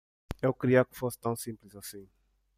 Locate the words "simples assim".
1.35-2.09